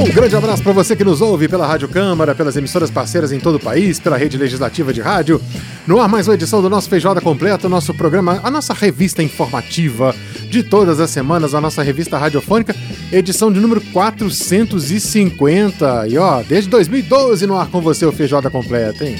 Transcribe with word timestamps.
Um 0.00 0.10
grande 0.10 0.34
abraço 0.34 0.62
para 0.62 0.72
você 0.72 0.96
que 0.96 1.04
nos 1.04 1.20
ouve 1.20 1.46
pela 1.46 1.66
Rádio 1.66 1.86
Câmara, 1.86 2.34
pelas 2.34 2.56
emissoras 2.56 2.90
parceiras 2.90 3.32
em 3.32 3.38
todo 3.38 3.56
o 3.56 3.60
país, 3.60 4.00
pela 4.00 4.16
rede 4.16 4.38
legislativa 4.38 4.94
de 4.94 5.02
rádio. 5.02 5.38
No 5.86 6.00
ar, 6.00 6.08
mais 6.08 6.26
uma 6.26 6.32
edição 6.32 6.62
do 6.62 6.70
nosso 6.70 6.88
Feijoada 6.88 7.20
Completa, 7.20 7.66
o 7.66 7.70
nosso 7.70 7.92
programa, 7.92 8.40
a 8.42 8.50
nossa 8.50 8.72
revista 8.72 9.22
informativa 9.22 10.16
de 10.48 10.62
todas 10.62 11.00
as 11.00 11.10
semanas, 11.10 11.54
a 11.54 11.60
nossa 11.60 11.82
revista 11.82 12.16
radiofônica, 12.16 12.74
edição 13.12 13.52
de 13.52 13.60
número 13.60 13.82
450. 13.92 16.06
E 16.08 16.16
ó, 16.16 16.42
desde 16.42 16.70
2012 16.70 17.46
no 17.46 17.58
ar 17.58 17.66
com 17.66 17.82
você 17.82 18.06
o 18.06 18.12
Feijoada 18.12 18.48
Completa, 18.48 19.04
hein? 19.04 19.16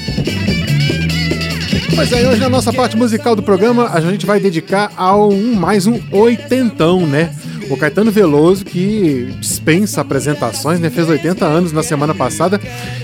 Mas 1.95 2.11
aí, 2.11 2.25
hoje 2.25 2.39
na 2.39 2.49
nossa 2.49 2.73
parte 2.73 2.97
musical 2.97 3.35
do 3.35 3.43
programa, 3.43 3.91
a 3.93 4.01
gente 4.01 4.25
vai 4.25 4.39
dedicar 4.39 4.91
ao 4.97 5.29
um, 5.29 5.53
mais 5.53 5.85
um 5.85 5.99
oitentão, 6.11 7.05
né? 7.05 7.31
O 7.71 7.77
Caetano 7.77 8.11
Veloso, 8.11 8.65
que 8.65 9.33
dispensa 9.39 10.01
apresentações, 10.01 10.77
né? 10.81 10.89
fez 10.89 11.07
80 11.07 11.45
anos 11.45 11.71
na 11.71 11.81
semana 11.81 12.13
passada 12.13 12.59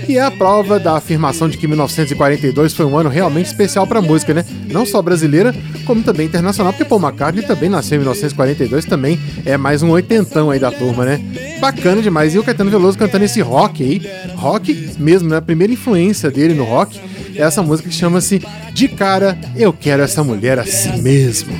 e 0.06 0.18
é 0.18 0.22
a 0.22 0.30
prova 0.30 0.78
da 0.78 0.94
afirmação 0.94 1.48
de 1.48 1.56
que 1.56 1.66
1942 1.66 2.74
foi 2.74 2.84
um 2.84 2.94
ano 2.94 3.08
realmente 3.08 3.46
especial 3.46 3.86
para 3.86 4.00
a 4.00 4.02
música, 4.02 4.34
né? 4.34 4.44
Não 4.70 4.84
só 4.84 5.00
brasileira, 5.00 5.54
como 5.86 6.02
também 6.02 6.26
internacional, 6.26 6.74
porque 6.74 6.84
Paul 6.84 7.00
McCartney 7.00 7.46
também 7.46 7.70
nasceu 7.70 7.96
em 7.96 8.00
1942, 8.00 8.84
também 8.84 9.18
é 9.46 9.56
mais 9.56 9.82
um 9.82 9.88
oitentão 9.88 10.50
aí 10.50 10.60
da 10.60 10.70
turma, 10.70 11.06
né? 11.06 11.18
Bacana 11.58 12.02
demais. 12.02 12.34
E 12.34 12.38
o 12.38 12.44
Caetano 12.44 12.70
Veloso 12.70 12.98
cantando 12.98 13.24
esse 13.24 13.40
rock 13.40 13.82
aí, 13.82 14.02
rock 14.36 14.90
mesmo, 14.98 15.30
né? 15.30 15.38
A 15.38 15.42
primeira 15.42 15.72
influência 15.72 16.30
dele 16.30 16.52
no 16.52 16.64
rock 16.64 17.00
é 17.34 17.40
essa 17.40 17.62
música 17.62 17.88
que 17.88 17.94
chama-se 17.94 18.42
De 18.74 18.86
Cara, 18.86 19.38
Eu 19.56 19.72
Quero 19.72 20.02
Essa 20.02 20.22
Mulher 20.22 20.58
Assim 20.58 21.00
Mesmo. 21.00 21.56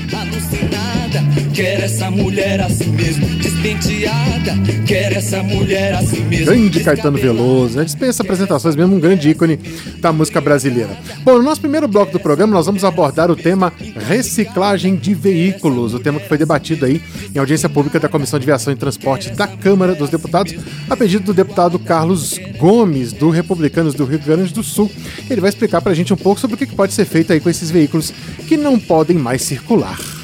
Quer 1.59 1.81
essa 1.81 2.09
mulher 2.09 2.61
assim 2.61 2.87
mesmo, 2.93 3.27
despenteada. 3.27 4.55
Quer 4.87 5.15
essa 5.15 5.43
mulher 5.43 5.93
assim 5.93 6.21
mesmo. 6.21 6.47
Grande 6.47 6.85
Caetano 6.85 7.19
Veloso, 7.19 7.77
né? 7.77 7.85
Dispensa 7.85 8.23
apresentações 8.23 8.77
mesmo, 8.77 8.95
um 8.95 9.01
grande 9.01 9.31
ícone 9.31 9.57
da 9.99 10.13
música 10.13 10.41
brasileira. 10.41 10.97
Bom, 11.25 11.33
no 11.33 11.43
nosso 11.43 11.61
primeiro 11.61 11.89
bloco 11.89 12.13
do 12.13 12.21
programa, 12.21 12.53
nós 12.53 12.67
vamos 12.67 12.85
abordar 12.85 13.29
o 13.29 13.35
tema 13.35 13.73
reciclagem 14.07 14.95
de 14.95 15.15
veículos, 15.15 15.95
o 15.95 15.99
tema 15.99 16.21
que 16.21 16.29
foi 16.29 16.39
debatido 16.39 16.87
aí 16.87 17.03
em 17.35 17.39
audiência 17.41 17.69
pública 17.69 17.99
da 17.99 18.09
Comissão 18.09 18.39
de 18.39 18.47
Viação 18.47 18.73
e 18.73 18.77
Transporte 18.77 19.33
da 19.33 19.49
Câmara 19.49 19.97
dos 19.97 20.11
Deputados, 20.11 20.55
a 20.89 20.97
pedido 20.97 21.25
do 21.25 21.35
deputado 21.35 21.77
Carlos 21.81 22.39
Gomes, 22.57 23.13
do 23.13 23.31
Republicanos 23.31 23.95
do 23.95 24.05
Rio 24.05 24.21
Grande 24.21 24.55
do 24.55 24.63
Sul. 24.63 24.89
Ele 25.29 25.41
vai 25.41 25.51
explicar 25.51 25.83
pra 25.83 25.93
gente 25.93 26.15
um 26.15 26.17
pouco 26.17 26.41
sobre 26.41 26.55
o 26.55 26.57
que 26.57 26.67
pode 26.67 26.93
ser 26.93 27.05
feito 27.05 27.33
aí 27.33 27.41
com 27.41 27.51
esses 27.51 27.69
veículos 27.69 28.15
que 28.47 28.57
não 28.57 28.79
podem 28.79 29.19
mais 29.19 29.43
circular. 29.43 30.18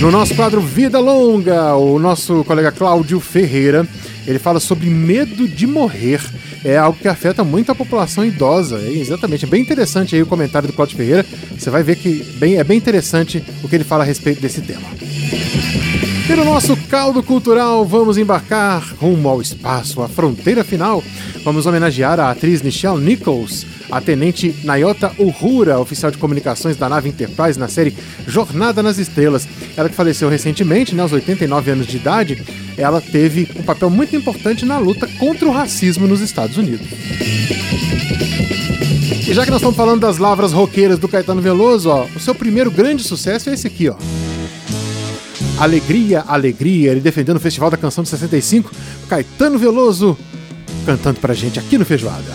No 0.00 0.10
nosso 0.10 0.34
quadro 0.34 0.60
Vida 0.60 0.98
Longa, 0.98 1.74
o 1.76 1.98
nosso 1.98 2.44
colega 2.44 2.70
Cláudio 2.70 3.18
Ferreira, 3.20 3.86
ele 4.26 4.38
fala 4.38 4.60
sobre 4.60 4.88
medo 4.90 5.48
de 5.48 5.66
morrer. 5.66 6.20
É 6.64 6.76
algo 6.76 6.98
que 6.98 7.08
afeta 7.08 7.44
muito 7.44 7.72
a 7.72 7.74
população 7.74 8.24
idosa. 8.24 8.78
É 8.78 8.90
exatamente, 8.90 9.44
é 9.44 9.48
bem 9.48 9.62
interessante 9.62 10.14
aí 10.14 10.22
o 10.22 10.26
comentário 10.26 10.68
do 10.68 10.74
Cláudio 10.74 10.96
Ferreira. 10.96 11.24
Você 11.56 11.70
vai 11.70 11.82
ver 11.82 11.96
que 11.96 12.22
bem, 12.38 12.56
é 12.56 12.64
bem 12.64 12.76
interessante 12.76 13.42
o 13.62 13.68
que 13.68 13.74
ele 13.74 13.84
fala 13.84 14.04
a 14.04 14.06
respeito 14.06 14.40
desse 14.40 14.60
tema. 14.60 14.86
E 16.28 16.32
no 16.34 16.44
nosso 16.44 16.74
caldo 16.88 17.22
cultural, 17.22 17.84
vamos 17.84 18.16
embarcar 18.16 18.82
rumo 18.98 19.28
ao 19.28 19.42
espaço, 19.42 20.02
à 20.02 20.08
fronteira 20.08 20.64
final. 20.64 21.04
Vamos 21.44 21.66
homenagear 21.66 22.18
a 22.18 22.30
atriz 22.30 22.62
Nichelle 22.62 22.98
Nichols, 22.98 23.66
a 23.94 24.00
tenente 24.00 24.52
Nayota 24.64 25.12
Uhura, 25.16 25.78
oficial 25.78 26.10
de 26.10 26.18
comunicações 26.18 26.76
da 26.76 26.88
nave 26.88 27.08
Enterprise 27.10 27.56
na 27.56 27.68
série 27.68 27.96
Jornada 28.26 28.82
nas 28.82 28.98
Estrelas. 28.98 29.46
Ela 29.76 29.88
que 29.88 29.94
faleceu 29.94 30.28
recentemente, 30.28 30.96
né, 30.96 31.02
aos 31.02 31.12
89 31.12 31.70
anos 31.70 31.86
de 31.86 31.96
idade, 31.96 32.42
ela 32.76 33.00
teve 33.00 33.48
um 33.54 33.62
papel 33.62 33.88
muito 33.88 34.16
importante 34.16 34.66
na 34.66 34.78
luta 34.78 35.06
contra 35.16 35.46
o 35.46 35.52
racismo 35.52 36.08
nos 36.08 36.20
Estados 36.20 36.56
Unidos. 36.56 36.88
E 39.28 39.32
já 39.32 39.44
que 39.44 39.50
nós 39.52 39.60
estamos 39.60 39.76
falando 39.76 40.00
das 40.00 40.18
lavras 40.18 40.52
roqueiras 40.52 40.98
do 40.98 41.06
Caetano 41.06 41.40
Veloso, 41.40 41.88
ó, 41.88 42.04
o 42.16 42.18
seu 42.18 42.34
primeiro 42.34 42.72
grande 42.72 43.04
sucesso 43.04 43.48
é 43.48 43.54
esse 43.54 43.68
aqui, 43.68 43.88
ó. 43.88 43.94
Alegria, 45.56 46.24
Alegria, 46.26 46.90
ele 46.90 47.00
defendendo 47.00 47.36
o 47.36 47.40
Festival 47.40 47.70
da 47.70 47.76
Canção 47.76 48.02
de 48.02 48.10
65, 48.10 48.72
Caetano 49.08 49.56
Veloso 49.56 50.18
cantando 50.84 51.20
pra 51.20 51.32
gente 51.32 51.60
aqui 51.60 51.78
no 51.78 51.84
Feijoada. 51.84 52.34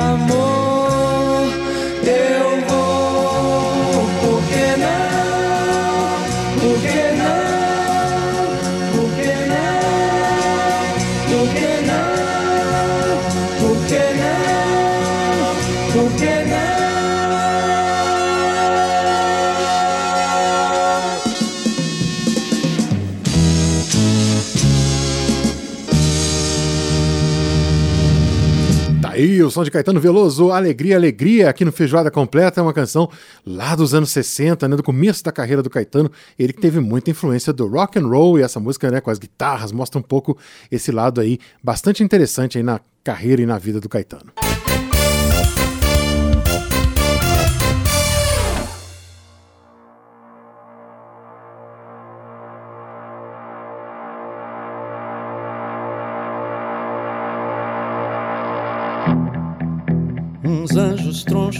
o 29.43 29.51
som 29.51 29.63
de 29.63 29.71
Caetano 29.71 29.99
Veloso, 29.99 30.51
Alegria, 30.51 30.95
Alegria, 30.95 31.49
aqui 31.49 31.63
no 31.63 31.71
Feijoada 31.71 32.09
Completa, 32.11 32.59
é 32.59 32.63
uma 32.63 32.73
canção 32.73 33.09
lá 33.45 33.75
dos 33.75 33.93
anos 33.93 34.11
60, 34.11 34.67
né, 34.67 34.75
do 34.75 34.83
começo 34.83 35.23
da 35.23 35.31
carreira 35.31 35.61
do 35.61 35.69
Caetano, 35.69 36.11
ele 36.37 36.53
que 36.53 36.61
teve 36.61 36.79
muita 36.79 37.11
influência 37.11 37.53
do 37.53 37.67
rock 37.67 37.99
and 37.99 38.07
roll 38.07 38.39
e 38.39 38.41
essa 38.41 38.59
música, 38.59 38.89
né, 38.91 39.01
com 39.01 39.09
as 39.09 39.19
guitarras, 39.19 39.71
mostra 39.71 39.99
um 39.99 40.03
pouco 40.03 40.37
esse 40.71 40.91
lado 40.91 41.21
aí, 41.21 41.39
bastante 41.63 42.03
interessante 42.03 42.57
aí 42.57 42.63
na 42.63 42.79
carreira 43.03 43.41
e 43.41 43.45
na 43.45 43.57
vida 43.57 43.79
do 43.79 43.89
Caetano. 43.89 44.31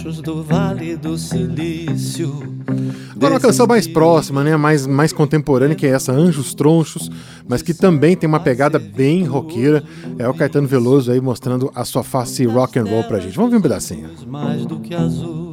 Tronchos 0.02 0.20
do 0.20 0.42
Vale 0.42 0.96
do 0.96 1.16
Silício. 1.16 2.42
Agora 3.14 3.34
uma 3.34 3.40
canção 3.40 3.66
mais 3.66 3.86
próxima, 3.86 4.42
né? 4.42 4.56
mais, 4.56 4.84
mais 4.86 5.12
contemporânea, 5.12 5.76
que 5.76 5.86
é 5.86 5.90
essa, 5.90 6.12
Anjos 6.12 6.54
Tronchos, 6.54 7.08
mas 7.46 7.62
que 7.62 7.72
também 7.72 8.16
tem 8.16 8.28
uma 8.28 8.40
pegada 8.40 8.78
bem 8.80 9.24
roqueira. 9.24 9.84
É 10.18 10.28
o 10.28 10.34
Caetano 10.34 10.66
Veloso 10.66 11.12
aí 11.12 11.20
mostrando 11.20 11.70
a 11.74 11.84
sua 11.84 12.02
face 12.02 12.44
rock 12.44 12.78
and 12.78 12.84
roll 12.84 13.04
pra 13.04 13.20
gente. 13.20 13.36
Vamos 13.36 13.52
ver 13.52 13.58
um 13.58 13.62
pedacinho. 13.62 14.10
Mais 14.26 14.66
do 14.66 14.80
que 14.80 14.92
azuis. 14.94 15.52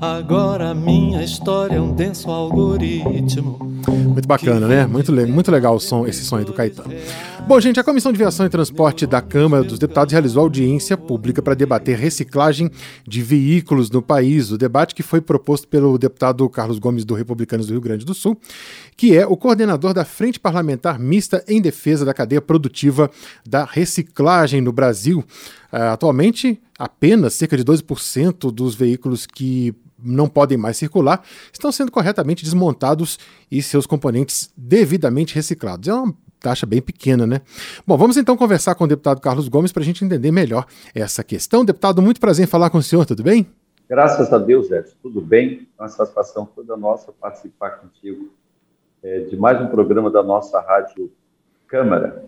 Agora 0.00 0.72
minha 0.74 1.24
história 1.24 1.76
é 1.76 1.80
um 1.80 1.92
denso 1.92 2.30
algoritmo. 2.30 3.58
Muito 3.88 4.28
bacana, 4.28 4.68
né? 4.68 4.86
Muito, 4.86 5.12
muito 5.12 5.50
legal 5.50 5.74
o 5.74 5.80
som, 5.80 6.06
esse 6.06 6.24
som 6.24 6.36
aí 6.36 6.44
do 6.44 6.52
Caetano. 6.52 6.92
Bom, 7.48 7.58
gente, 7.60 7.80
a 7.80 7.82
Comissão 7.82 8.12
de 8.12 8.18
Viação 8.18 8.44
e 8.44 8.50
Transporte 8.50 9.06
da 9.06 9.22
Câmara 9.22 9.64
dos 9.64 9.78
Deputados 9.78 10.12
realizou 10.12 10.42
audiência 10.42 10.98
pública 10.98 11.40
para 11.40 11.54
debater 11.54 11.96
reciclagem 11.96 12.70
de 13.06 13.22
veículos 13.22 13.90
no 13.90 14.02
país. 14.02 14.50
O 14.50 14.58
debate 14.58 14.94
que 14.94 15.02
foi 15.02 15.22
proposto 15.22 15.66
pelo 15.66 15.96
deputado 15.96 16.46
Carlos 16.50 16.78
Gomes 16.78 17.06
do 17.06 17.14
Republicanos 17.14 17.66
do 17.66 17.72
Rio 17.72 17.80
Grande 17.80 18.04
do 18.04 18.12
Sul, 18.12 18.38
que 18.98 19.16
é 19.16 19.26
o 19.26 19.34
coordenador 19.34 19.94
da 19.94 20.04
Frente 20.04 20.38
Parlamentar 20.38 20.98
Mista 20.98 21.42
em 21.48 21.58
Defesa 21.58 22.04
da 22.04 22.12
Cadeia 22.12 22.42
Produtiva 22.42 23.10
da 23.48 23.64
Reciclagem 23.64 24.60
no 24.60 24.70
Brasil. 24.70 25.20
Uh, 25.72 25.76
atualmente, 25.94 26.60
apenas 26.78 27.32
cerca 27.32 27.56
de 27.56 27.64
12% 27.64 28.52
dos 28.52 28.74
veículos 28.74 29.24
que 29.24 29.74
não 29.98 30.28
podem 30.28 30.58
mais 30.58 30.76
circular, 30.76 31.22
estão 31.50 31.72
sendo 31.72 31.90
corretamente 31.90 32.44
desmontados 32.44 33.18
e 33.50 33.62
seus 33.62 33.86
componentes 33.86 34.50
devidamente 34.54 35.34
reciclados. 35.34 35.88
É 35.88 35.94
uma 35.94 36.14
taxa 36.40 36.66
bem 36.66 36.80
pequena, 36.80 37.26
né? 37.26 37.40
Bom, 37.86 37.96
vamos 37.96 38.16
então 38.16 38.36
conversar 38.36 38.74
com 38.74 38.84
o 38.84 38.86
deputado 38.86 39.20
Carlos 39.20 39.48
Gomes 39.48 39.72
para 39.72 39.82
a 39.82 39.84
gente 39.84 40.04
entender 40.04 40.30
melhor 40.30 40.66
essa 40.94 41.24
questão. 41.24 41.64
Deputado, 41.64 42.00
muito 42.00 42.20
prazer 42.20 42.44
em 42.44 42.48
falar 42.48 42.70
com 42.70 42.78
o 42.78 42.82
senhor, 42.82 43.04
tudo 43.04 43.22
bem? 43.22 43.46
Graças 43.88 44.32
a 44.32 44.38
Deus, 44.38 44.70
Edson, 44.70 44.94
tudo 45.02 45.20
bem. 45.20 45.66
É 45.78 45.82
uma 45.82 45.88
satisfação 45.88 46.44
toda 46.44 46.76
nossa 46.76 47.10
participar 47.12 47.70
contigo 47.70 48.30
é, 49.02 49.20
de 49.20 49.36
mais 49.36 49.60
um 49.60 49.66
programa 49.68 50.10
da 50.10 50.22
nossa 50.22 50.60
Rádio 50.60 51.10
Câmara. 51.66 52.24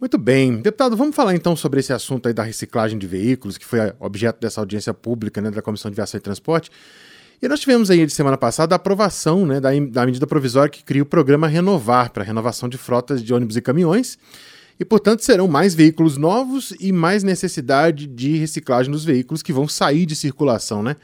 Muito 0.00 0.16
bem. 0.16 0.60
Deputado, 0.60 0.96
vamos 0.96 1.16
falar 1.16 1.34
então 1.34 1.56
sobre 1.56 1.80
esse 1.80 1.92
assunto 1.92 2.28
aí 2.28 2.32
da 2.32 2.42
reciclagem 2.42 2.98
de 2.98 3.06
veículos, 3.06 3.58
que 3.58 3.64
foi 3.64 3.92
objeto 3.98 4.40
dessa 4.40 4.60
audiência 4.60 4.94
pública 4.94 5.40
né, 5.40 5.50
da 5.50 5.60
Comissão 5.60 5.90
de 5.90 5.96
Viação 5.96 6.18
e 6.18 6.20
Transporte. 6.20 6.70
E 7.40 7.46
nós 7.46 7.60
tivemos 7.60 7.88
aí 7.88 8.04
de 8.04 8.12
semana 8.12 8.36
passada 8.36 8.74
a 8.74 8.76
aprovação 8.76 9.46
né, 9.46 9.60
da, 9.60 9.70
da 9.90 10.04
medida 10.04 10.26
provisória 10.26 10.68
que 10.68 10.82
cria 10.82 11.02
o 11.02 11.06
programa 11.06 11.46
Renovar, 11.46 12.10
para 12.12 12.24
renovação 12.24 12.68
de 12.68 12.76
frotas 12.76 13.22
de 13.22 13.32
ônibus 13.32 13.56
e 13.56 13.62
caminhões. 13.62 14.18
E, 14.80 14.84
portanto, 14.84 15.20
serão 15.20 15.46
mais 15.46 15.72
veículos 15.72 16.16
novos 16.16 16.74
e 16.80 16.90
mais 16.90 17.22
necessidade 17.22 18.08
de 18.08 18.36
reciclagem 18.36 18.90
dos 18.90 19.04
veículos 19.04 19.40
que 19.40 19.52
vão 19.52 19.68
sair 19.68 20.04
de 20.04 20.16
circulação, 20.16 20.82
né? 20.82 20.96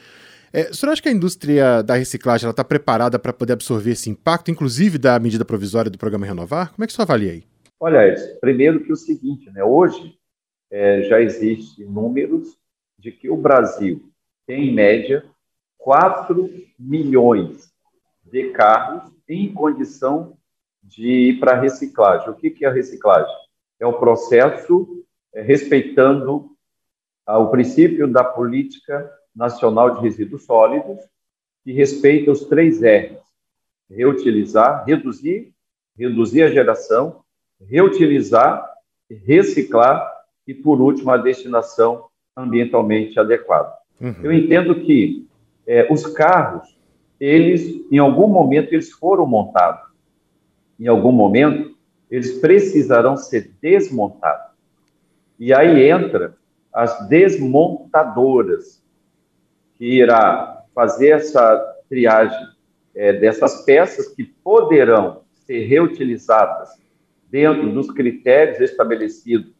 É, 0.53 0.71
o 0.71 0.75
senhor 0.75 0.93
acha 0.93 1.03
que 1.03 1.09
a 1.09 1.13
indústria 1.13 1.83
da 1.83 1.95
reciclagem 1.95 2.49
está 2.49 2.63
preparada 2.63 3.19
para 3.19 3.33
poder 3.33 3.55
absorver 3.55 3.91
esse 3.91 4.09
impacto, 4.09 4.51
inclusive 4.53 4.99
da 4.99 5.19
medida 5.19 5.45
provisória 5.45 5.91
do 5.91 5.99
programa 5.99 6.27
Renovar? 6.27 6.73
Como 6.73 6.85
é 6.85 6.87
que 6.87 6.93
o 6.93 6.97
senhor 6.97 7.07
avalia 7.07 7.33
aí? 7.33 7.45
Olha, 7.81 8.09
Edson, 8.09 8.39
primeiro 8.41 8.85
que 8.85 8.93
o 8.93 8.97
seguinte, 8.97 9.51
né? 9.51 9.65
Hoje 9.65 10.15
é, 10.71 11.03
já 11.03 11.21
existem 11.21 11.87
números 11.87 12.57
de 12.99 13.11
que 13.11 13.29
o 13.29 13.37
Brasil 13.37 14.09
tem, 14.47 14.69
em 14.69 14.75
média, 14.75 15.25
4 15.85 16.51
milhões 16.79 17.71
de 18.25 18.51
carros 18.53 19.13
em 19.29 19.53
condição 19.53 20.35
de 20.83 21.07
ir 21.07 21.39
para 21.39 21.61
reciclagem. 21.61 22.31
O 22.31 22.35
que, 22.35 22.51
que 22.51 22.65
é 22.65 22.69
a 22.69 22.73
reciclagem? 22.73 23.35
É 23.79 23.87
o 23.87 23.99
processo 23.99 25.05
é, 25.35 25.43
respeitando 25.43 26.51
ah, 27.27 27.39
o 27.39 27.51
princípio 27.51 28.11
da 28.11 28.25
Política 28.25 29.11
Nacional 29.37 29.95
de 29.95 30.01
Resíduos 30.01 30.45
Sólidos, 30.45 30.99
que 31.63 31.73
respeita 31.73 32.33
os 32.33 32.45
três 32.47 32.81
R's: 32.81 33.19
reutilizar, 33.91 34.87
reduzir, 34.87 35.53
reduzir 35.97 36.45
a 36.45 36.51
geração 36.51 37.25
reutilizar, 37.61 38.69
reciclar 39.27 40.13
e, 40.47 40.55
por 40.55 40.81
último, 40.81 41.11
a 41.11 41.17
destinação 41.17 42.07
ambientalmente 42.37 43.19
adequada. 43.19 43.73
Uhum. 44.01 44.15
Eu 44.23 44.33
entendo 44.33 44.75
que 44.75 45.27
é, 45.67 45.87
os 45.91 46.07
carros, 46.07 46.79
eles, 47.19 47.87
em 47.91 47.99
algum 47.99 48.29
momento, 48.29 48.73
eles 48.73 48.91
foram 48.91 49.27
montados. 49.27 49.89
Em 50.79 50.87
algum 50.87 51.13
momento, 51.13 51.75
eles 52.11 52.39
precisarão 52.39 53.17
ser 53.17 53.53
desmontados. 53.61 54.53
E 55.39 55.53
aí 55.53 55.89
entra 55.89 56.37
as 56.73 57.09
desmontadoras, 57.09 58.83
que 59.77 59.85
irá 59.85 60.65
fazer 60.75 61.11
essa 61.11 61.75
triagem 61.89 62.49
é, 62.95 63.13
dessas 63.13 63.65
peças 63.65 64.09
que 64.09 64.25
poderão 64.25 65.23
ser 65.47 65.67
reutilizadas 65.67 66.71
dentro 67.31 67.73
dos 67.73 67.91
critérios 67.91 68.61
estabelecidos 68.61 69.53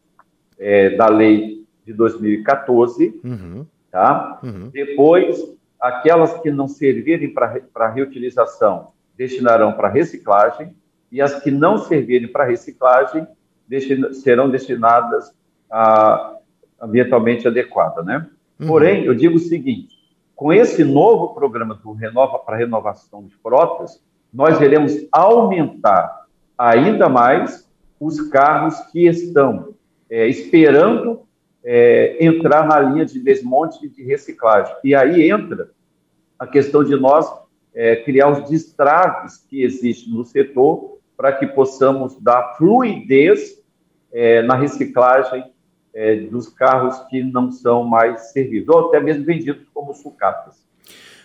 é, 0.57 0.91
da 0.91 1.07
lei 1.07 1.65
de 1.85 1.93
2014, 1.93 3.19
uhum. 3.23 3.65
tá? 3.91 4.39
Uhum. 4.43 4.69
Depois, 4.69 5.37
aquelas 5.87 6.33
que 6.41 6.49
não 6.49 6.67
servirem 6.67 7.31
para 7.31 7.89
reutilização 7.89 8.91
destinarão 9.15 9.73
para 9.73 9.87
reciclagem 9.87 10.75
e 11.11 11.21
as 11.21 11.41
que 11.41 11.51
não 11.51 11.77
servirem 11.77 12.27
para 12.27 12.43
reciclagem 12.43 13.27
destina, 13.67 14.11
serão 14.13 14.49
destinadas 14.49 15.31
a 15.71 16.33
ambientalmente 16.81 17.47
adequada, 17.47 18.01
né? 18.01 18.27
Uhum. 18.59 18.67
Porém, 18.67 19.05
eu 19.05 19.13
digo 19.13 19.35
o 19.35 19.39
seguinte: 19.39 19.95
com 20.35 20.51
esse 20.51 20.83
novo 20.83 21.35
programa 21.35 21.75
do 21.75 21.93
Renova 21.93 22.39
para 22.39 22.57
renovação 22.57 23.23
de 23.23 23.35
frotas, 23.35 24.01
nós 24.33 24.59
iremos 24.59 24.93
aumentar 25.11 26.25
ainda 26.57 27.07
mais 27.07 27.69
os 27.99 28.19
carros 28.29 28.79
que 28.91 29.07
estão 29.07 29.75
é, 30.09 30.27
esperando 30.27 31.21
é, 31.63 32.17
entrar 32.23 32.67
na 32.67 32.79
linha 32.79 33.05
de 33.05 33.19
desmonte 33.19 33.85
e 33.85 33.89
de 33.89 34.03
reciclagem. 34.03 34.75
E 34.83 34.93
aí 34.93 35.29
entra 35.29 35.74
a 36.45 36.47
questão 36.47 36.83
de 36.83 36.95
nós 36.95 37.25
é, 37.73 37.95
criar 37.97 38.29
os 38.29 38.49
destraves 38.49 39.37
que 39.49 39.63
existem 39.63 40.13
no 40.13 40.23
setor 40.23 40.99
para 41.17 41.33
que 41.33 41.47
possamos 41.47 42.17
dar 42.21 42.55
fluidez 42.55 43.61
é, 44.13 44.41
na 44.43 44.55
reciclagem 44.55 45.43
é, 45.93 46.17
dos 46.17 46.47
carros 46.47 46.99
que 47.09 47.23
não 47.23 47.51
são 47.51 47.83
mais 47.83 48.31
servidos, 48.31 48.69
ou 48.69 48.87
até 48.87 48.99
mesmo 48.99 49.25
vendidos 49.25 49.65
como 49.73 49.93
sucatas. 49.93 50.63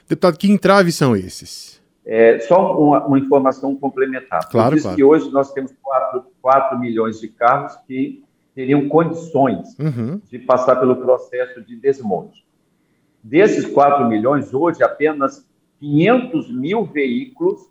Deputado, 0.08 0.38
que 0.38 0.50
entraves 0.50 0.94
são 0.94 1.14
esses? 1.14 1.80
É, 2.04 2.38
só 2.40 2.78
uma, 2.80 3.04
uma, 3.06 3.18
informação 3.18 3.76
complementar. 3.76 4.48
Claro, 4.48 4.74
disse 4.74 4.84
claro. 4.84 4.96
que 4.96 5.04
hoje 5.04 5.30
nós 5.30 5.52
temos 5.52 5.72
4, 5.82 6.24
4 6.40 6.78
milhões 6.78 7.20
de 7.20 7.28
carros 7.28 7.76
que 7.86 8.24
teriam 8.54 8.88
condições 8.88 9.76
uhum. 9.78 10.20
de 10.28 10.38
passar 10.38 10.76
pelo 10.76 10.96
processo 10.96 11.62
de 11.62 11.76
desmonte. 11.76 12.44
Desses 13.22 13.66
4 13.66 14.08
milhões, 14.08 14.54
hoje 14.54 14.82
apenas 14.82 15.46
500 15.78 16.50
mil 16.52 16.84
veículos 16.84 17.70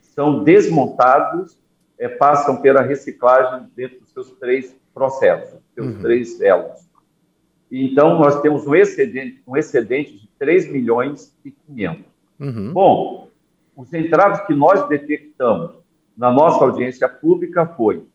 são 0.00 0.44
desmontados, 0.44 1.58
é, 1.98 2.08
passam 2.08 2.60
pela 2.60 2.82
reciclagem 2.82 3.68
dentro 3.74 4.00
dos 4.00 4.10
seus 4.10 4.30
três 4.32 4.76
processos, 4.92 5.60
seus 5.74 5.94
uhum. 5.94 6.02
três 6.02 6.40
elos. 6.40 6.88
Então, 7.70 8.18
nós 8.18 8.40
temos 8.40 8.66
um 8.66 8.74
excedente, 8.74 9.42
um 9.46 9.56
excedente 9.56 10.16
de 10.16 10.28
3 10.38 10.70
milhões 10.70 11.36
e 11.44 11.50
500. 11.50 12.04
Uhum. 12.38 12.72
Bom, 12.72 13.28
os 13.76 13.92
entraves 13.92 14.46
que 14.46 14.54
nós 14.54 14.86
detectamos 14.88 15.72
na 16.16 16.30
nossa 16.30 16.64
audiência 16.64 17.08
pública 17.08 17.66
foi 17.66 18.06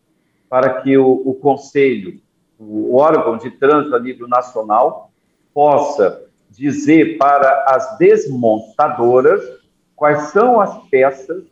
para 0.48 0.80
que 0.80 0.96
o, 0.96 1.22
o 1.26 1.34
Conselho, 1.34 2.20
o 2.58 2.96
órgão 2.96 3.36
de 3.36 3.50
trânsito 3.50 3.94
a 3.94 4.00
nível 4.00 4.26
nacional, 4.26 5.10
possa 5.52 6.29
dizer 6.50 7.16
para 7.16 7.64
as 7.68 7.96
desmontadoras 7.98 9.42
quais 9.94 10.30
são 10.30 10.60
as 10.60 10.76
peças 10.88 11.44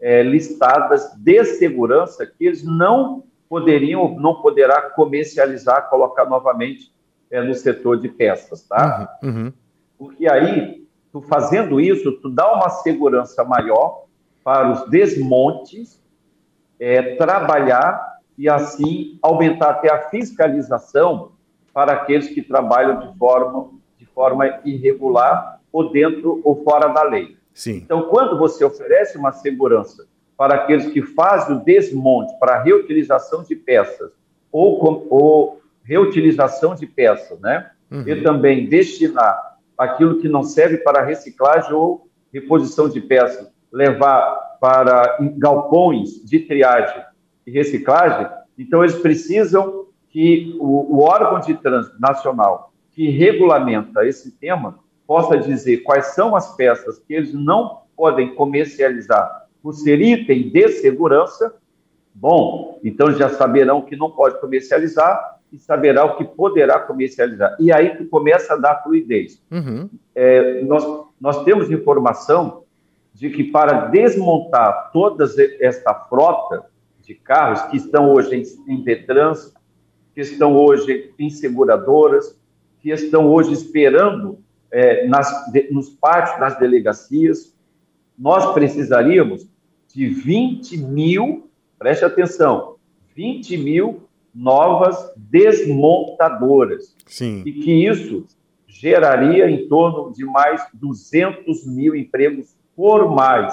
é, 0.00 0.22
listadas 0.22 1.12
de 1.16 1.44
segurança 1.44 2.26
que 2.26 2.46
eles 2.46 2.62
não 2.62 3.24
poderiam 3.48 4.18
não 4.18 4.40
poderá 4.40 4.82
comercializar, 4.90 5.88
colocar 5.88 6.24
novamente 6.24 6.92
é, 7.30 7.42
no 7.42 7.54
setor 7.54 8.00
de 8.00 8.08
peças, 8.08 8.62
tá? 8.62 9.16
Uhum, 9.22 9.30
uhum. 9.30 9.52
Porque 9.98 10.28
aí, 10.28 10.86
tu 11.12 11.20
fazendo 11.22 11.80
isso, 11.80 12.12
tu 12.20 12.28
dá 12.28 12.52
uma 12.52 12.68
segurança 12.68 13.44
maior 13.44 14.04
para 14.44 14.70
os 14.70 14.90
desmontes 14.90 16.00
é, 16.78 17.16
trabalhar 17.16 18.16
e 18.36 18.48
assim 18.48 19.18
aumentar 19.22 19.70
até 19.70 19.90
a 19.90 20.08
fiscalização 20.08 21.32
para 21.72 21.92
aqueles 21.92 22.28
que 22.28 22.42
trabalham 22.42 23.00
de 23.00 23.18
forma, 23.18 23.70
forma 24.16 24.60
irregular 24.64 25.60
ou 25.70 25.92
dentro 25.92 26.40
ou 26.42 26.64
fora 26.64 26.88
da 26.88 27.02
lei. 27.02 27.36
Sim. 27.52 27.82
Então, 27.84 28.08
quando 28.08 28.38
você 28.38 28.64
oferece 28.64 29.18
uma 29.18 29.30
segurança 29.30 30.06
para 30.38 30.54
aqueles 30.54 30.86
que 30.86 31.02
fazem 31.02 31.54
o 31.54 31.60
desmonte 31.62 32.32
para 32.40 32.62
reutilização 32.62 33.44
de 33.44 33.54
peças 33.54 34.10
ou, 34.50 35.06
ou 35.10 35.60
reutilização 35.84 36.74
de 36.74 36.86
peças, 36.86 37.38
né? 37.40 37.70
Uhum. 37.90 38.08
E 38.08 38.22
também 38.22 38.66
destinar 38.66 39.58
aquilo 39.76 40.18
que 40.18 40.28
não 40.28 40.42
serve 40.42 40.78
para 40.78 41.04
reciclagem 41.04 41.72
ou 41.74 42.08
reposição 42.32 42.88
de 42.88 43.00
peças, 43.00 43.46
levar 43.70 44.56
para 44.58 45.18
galpões 45.36 46.24
de 46.24 46.40
triagem 46.40 47.02
e 47.46 47.50
reciclagem, 47.50 48.26
então 48.58 48.82
eles 48.82 48.96
precisam 48.96 49.86
que 50.08 50.56
o, 50.58 50.96
o 50.96 51.02
órgão 51.02 51.38
de 51.40 51.54
trânsito 51.54 52.00
nacional 52.00 52.72
que 52.96 53.10
regulamenta 53.10 54.06
esse 54.06 54.32
tema 54.32 54.78
possa 55.06 55.36
dizer 55.36 55.82
quais 55.82 56.14
são 56.14 56.34
as 56.34 56.56
peças 56.56 56.98
que 56.98 57.12
eles 57.12 57.34
não 57.34 57.82
podem 57.94 58.34
comercializar 58.34 59.46
por 59.62 59.74
ser 59.74 60.00
item 60.00 60.48
de 60.48 60.68
segurança, 60.68 61.54
bom, 62.14 62.80
então 62.82 63.12
já 63.12 63.28
saberão 63.28 63.82
que 63.82 63.94
não 63.96 64.10
pode 64.10 64.40
comercializar 64.40 65.36
e 65.52 65.58
saberá 65.58 66.04
o 66.04 66.16
que 66.16 66.24
poderá 66.24 66.80
comercializar. 66.80 67.54
E 67.60 67.70
aí 67.70 67.96
que 67.96 68.06
começa 68.06 68.54
a 68.54 68.56
dar 68.56 68.82
fluidez. 68.82 69.42
Uhum. 69.50 69.90
É, 70.14 70.62
nós, 70.62 70.84
nós 71.20 71.44
temos 71.44 71.70
informação 71.70 72.62
de 73.12 73.28
que 73.28 73.44
para 73.44 73.88
desmontar 73.88 74.90
toda 74.90 75.26
esta 75.60 75.94
frota 75.94 76.64
de 77.02 77.14
carros 77.14 77.62
que 77.62 77.76
estão 77.76 78.10
hoje 78.10 78.36
em, 78.36 78.72
em 78.72 78.82
Detrans, 78.82 79.52
que 80.14 80.22
estão 80.22 80.56
hoje 80.56 81.12
em 81.18 81.28
seguradoras, 81.28 82.38
que 82.86 82.92
estão 82.92 83.28
hoje 83.28 83.52
esperando 83.52 84.38
é, 84.70 85.08
nas, 85.08 85.50
de, 85.50 85.72
nos 85.72 85.88
pátios 85.88 86.38
das 86.38 86.56
delegacias, 86.56 87.52
nós 88.16 88.54
precisaríamos 88.54 89.48
de 89.92 90.06
20 90.06 90.76
mil, 90.78 91.50
preste 91.76 92.04
atenção, 92.04 92.76
20 93.16 93.56
mil 93.58 94.02
novas 94.32 95.12
desmontadoras. 95.16 96.94
Sim. 97.06 97.42
E 97.44 97.54
que 97.54 97.72
isso 97.72 98.24
geraria 98.68 99.50
em 99.50 99.66
torno 99.66 100.12
de 100.12 100.24
mais 100.24 100.64
200 100.74 101.66
mil 101.66 101.96
empregos 101.96 102.54
formais. 102.76 103.52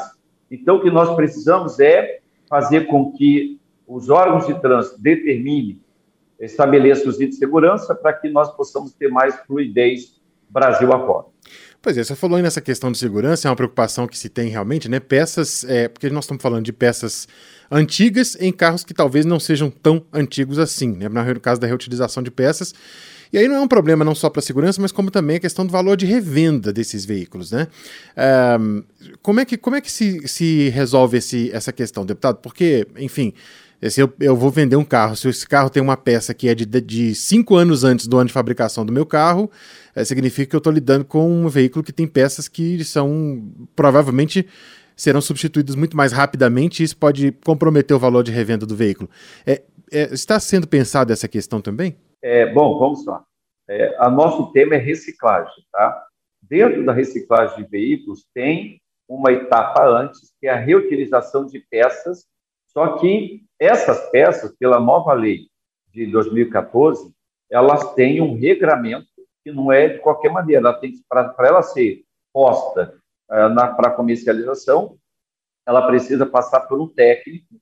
Então, 0.52 0.76
o 0.76 0.82
que 0.82 0.92
nós 0.92 1.16
precisamos 1.16 1.80
é 1.80 2.20
fazer 2.48 2.86
com 2.86 3.12
que 3.14 3.60
os 3.88 4.12
órgãos 4.12 4.46
de 4.46 4.54
trânsito 4.62 5.02
determinem, 5.02 5.80
estabeleçam 6.46 7.10
os 7.10 7.16
itens 7.16 7.32
de 7.32 7.38
segurança 7.38 7.96
para 7.96 8.14
que 8.14 8.30
nós 8.30 8.56
possamos 8.56 8.94
ter 8.94 9.10
mais 9.10 9.36
fluidez 9.48 10.22
Brasil 10.50 10.94
afora. 10.94 11.26
Pois 11.82 11.98
é, 11.98 12.04
você 12.04 12.16
falou 12.16 12.38
aí 12.38 12.44
nessa 12.44 12.62
questão 12.62 12.92
de 12.92 12.98
segurança, 12.98 13.48
é 13.48 13.50
uma 13.50 13.58
preocupação 13.58 14.08
que 14.08 14.18
se 14.18 14.30
tem 14.30 14.48
realmente, 14.50 14.88
né? 14.88 15.02
Peças, 15.02 15.66
é, 15.66 15.90
porque 15.90 16.10
nós 16.10 16.24
estamos 16.24 16.42
falando 16.42 16.64
de 16.64 16.72
peças 16.72 17.28
antigas 17.70 18.38
em 18.40 18.54
carros 18.54 18.86
que 18.86 18.94
talvez 18.94 19.26
não 19.26 19.38
sejam 19.40 19.70
tão 19.70 20.06
antigos 20.14 20.60
assim, 20.60 20.96
né? 20.96 21.10
No 21.10 21.40
caso 21.42 21.60
da 21.60 21.68
reutilização 21.68 22.24
de 22.24 22.32
peças. 22.32 22.74
E 23.34 23.38
aí 23.38 23.48
não 23.48 23.56
é 23.56 23.60
um 23.60 23.68
problema 23.68 24.06
não 24.06 24.14
só 24.14 24.30
para 24.30 24.40
a 24.40 24.44
segurança, 24.44 24.80
mas 24.80 24.92
como 24.92 25.10
também 25.10 25.38
a 25.38 25.40
questão 25.40 25.66
do 25.66 25.72
valor 25.72 25.98
de 25.98 26.06
revenda 26.06 26.72
desses 26.72 27.04
veículos, 27.04 27.52
né? 27.52 27.68
Como 29.24 29.40
é 29.40 29.46
que, 29.46 29.58
como 29.58 29.76
é 29.76 29.82
que 29.82 29.92
se, 29.92 30.26
se 30.28 30.70
resolve 30.70 31.18
esse, 31.18 31.50
essa 31.52 31.74
questão, 31.74 32.06
deputado? 32.06 32.38
Porque, 32.38 32.88
enfim, 32.96 33.34
se 33.90 34.02
eu, 34.02 34.14
eu 34.20 34.36
vou 34.36 34.50
vender 34.50 34.76
um 34.76 34.84
carro, 34.84 35.16
se 35.16 35.28
esse 35.28 35.48
carro 35.48 35.70
tem 35.70 35.82
uma 35.82 35.98
peça 35.98 36.34
que 36.34 36.48
é 36.48 36.56
de, 36.56 36.66
de 36.66 37.16
cinco 37.16 37.56
anos 37.56 37.84
antes 37.84 38.08
do 38.08 38.18
ano 38.18 38.28
de 38.28 38.34
fabricação 38.34 38.86
do 38.86 38.94
meu 38.94 39.06
carro, 39.06 39.50
é, 39.96 40.04
significa 40.04 40.52
que 40.52 40.56
eu 40.56 40.60
estou 40.60 40.72
lidando 40.72 41.06
com 41.06 41.30
um 41.30 41.48
veículo 41.50 41.84
que 41.84 41.92
tem 41.92 42.08
peças 42.08 42.48
que 42.48 42.84
são 42.84 43.52
provavelmente 43.76 44.48
serão 44.96 45.22
substituídas 45.22 45.76
muito 45.76 45.98
mais 45.98 46.12
rapidamente 46.12 46.82
e 46.82 46.86
isso 46.86 46.98
pode 46.98 47.32
comprometer 47.44 47.96
o 47.96 48.00
valor 48.00 48.24
de 48.24 48.32
revenda 48.32 48.66
do 48.66 48.76
veículo. 48.76 49.10
É, 49.46 49.64
é, 49.92 50.14
está 50.14 50.40
sendo 50.40 50.68
pensada 50.68 51.14
essa 51.14 51.28
questão 51.28 51.62
também? 51.62 51.96
É, 52.22 52.52
bom, 52.54 52.78
vamos 52.78 53.06
lá. 53.06 53.24
É, 53.68 53.96
a 53.98 54.10
nosso 54.10 54.52
tema 54.52 54.76
é 54.76 54.78
reciclagem, 54.78 55.64
tá? 55.72 56.06
Dentro 56.42 56.86
da 56.86 56.94
reciclagem 56.94 57.64
de 57.64 57.70
veículos 57.70 58.26
tem 58.34 58.80
uma 59.08 59.32
etapa 59.32 59.86
antes, 59.86 60.34
que 60.40 60.48
é 60.48 60.52
a 60.52 60.60
reutilização 60.60 61.46
de 61.46 61.60
peças, 61.70 62.26
só 62.74 62.98
que 62.98 63.44
essas 63.60 64.10
peças, 64.10 64.56
pela 64.58 64.80
nova 64.80 65.14
lei 65.14 65.48
de 65.94 66.08
2014, 66.08 67.14
elas 67.50 67.94
têm 67.94 68.20
um 68.20 68.36
regramento 68.36 69.08
que 69.44 69.52
não 69.52 69.72
é 69.72 69.90
de 69.90 70.00
qualquer 70.00 70.32
maneira. 70.32 70.70
Ela 70.70 70.74
tem 70.74 70.94
para 71.08 71.36
ela 71.40 71.62
ser 71.62 72.04
posta 72.34 72.98
uh, 73.30 73.76
para 73.76 73.92
comercialização, 73.92 74.98
ela 75.66 75.86
precisa 75.86 76.26
passar 76.26 76.62
por 76.62 76.82
um 76.82 76.88
técnico 76.88 77.56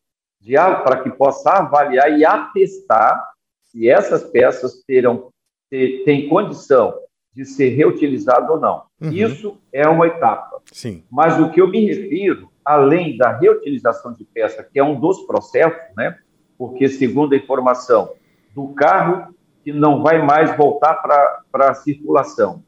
para 0.84 1.04
que 1.04 1.12
possa 1.12 1.52
avaliar 1.52 2.18
e 2.18 2.26
atestar 2.26 3.32
se 3.66 3.88
essas 3.88 4.24
peças 4.24 4.84
terão 4.86 5.30
ter, 5.70 6.04
têm 6.04 6.28
condição 6.28 6.98
de 7.34 7.46
ser 7.46 7.70
reutilizado 7.70 8.54
ou 8.54 8.60
não. 8.60 8.84
Uhum. 9.00 9.12
Isso 9.12 9.58
é 9.72 9.88
uma 9.88 10.08
etapa. 10.08 10.62
Sim. 10.66 11.04
Mas 11.10 11.40
o 11.40 11.52
que 11.52 11.62
eu 11.62 11.68
me 11.68 11.86
refiro, 11.86 12.51
além 12.64 13.18
da 13.18 13.38
reutilização 13.38 14.14
de 14.14 14.24
peça, 14.24 14.64
que 14.64 14.80
é 14.80 14.84
um 14.84 15.00
dos 15.00 15.22
processos, 15.22 15.80
né? 15.96 16.18
Porque 16.58 16.88
segundo 16.88 17.34
a 17.34 17.38
informação 17.38 18.14
do 18.54 18.70
carro 18.70 19.34
que 19.64 19.72
não 19.72 20.02
vai 20.02 20.24
mais 20.24 20.56
voltar 20.58 20.96
para 20.96 21.70
a 21.70 21.74
circulação, 21.74 22.64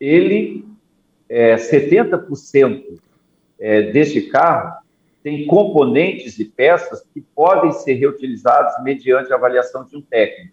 ele 0.00 0.66
é, 1.28 1.56
70% 1.56 3.00
é, 3.58 3.90
deste 3.92 4.22
carro 4.22 4.82
tem 5.22 5.46
componentes 5.46 6.38
e 6.38 6.44
peças 6.44 7.06
que 7.14 7.20
podem 7.20 7.70
ser 7.72 7.94
reutilizados 7.94 8.82
mediante 8.82 9.32
a 9.32 9.36
avaliação 9.36 9.84
de 9.84 9.96
um 9.96 10.02
técnico. 10.02 10.52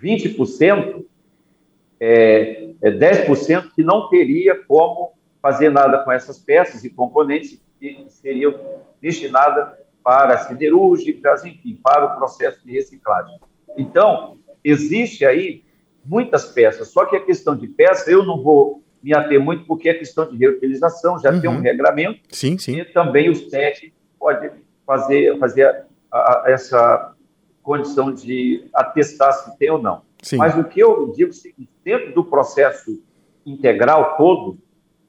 20% 0.00 1.04
é, 1.98 2.70
é 2.80 2.90
10% 2.90 3.72
que 3.74 3.82
não 3.82 4.08
teria 4.08 4.54
como 4.64 5.12
fazer 5.42 5.70
nada 5.70 5.98
com 6.04 6.12
essas 6.12 6.38
peças 6.38 6.84
e 6.84 6.90
componentes 6.90 7.60
que 7.92 8.12
seriam 8.12 8.54
destinadas 9.00 9.74
para 10.02 10.38
siderúrgicas, 10.38 11.44
enfim, 11.44 11.78
para 11.82 12.06
o 12.06 12.16
processo 12.16 12.64
de 12.64 12.72
reciclagem. 12.72 13.38
Então, 13.76 14.38
existe 14.62 15.24
aí 15.24 15.64
muitas 16.04 16.46
peças, 16.46 16.88
só 16.88 17.06
que 17.06 17.16
a 17.16 17.24
questão 17.24 17.56
de 17.56 17.66
peça 17.66 18.10
eu 18.10 18.24
não 18.24 18.42
vou 18.42 18.82
me 19.02 19.14
ater 19.14 19.40
muito, 19.40 19.66
porque 19.66 19.88
é 19.88 19.94
questão 19.94 20.30
de 20.30 20.36
reutilização, 20.36 21.18
já 21.18 21.30
uhum. 21.30 21.40
tem 21.40 21.50
um 21.50 21.60
regramento, 21.60 22.20
sim, 22.30 22.56
sim. 22.56 22.78
e 22.78 22.84
também 22.84 23.30
os 23.30 23.42
técnicos 23.48 23.98
podem 24.18 24.50
fazer, 24.86 25.38
fazer 25.38 25.84
a, 26.10 26.16
a, 26.16 26.44
essa 26.46 27.14
condição 27.62 28.12
de 28.12 28.66
atestar 28.74 29.32
se 29.32 29.58
tem 29.58 29.70
ou 29.70 29.82
não. 29.82 30.02
Sim. 30.22 30.36
Mas 30.38 30.56
o 30.56 30.64
que 30.64 30.80
eu 30.80 31.12
digo 31.12 31.30
é 31.32 31.62
o 31.62 31.66
dentro 31.84 32.14
do 32.14 32.24
processo 32.24 33.02
integral 33.44 34.16
todo, 34.16 34.58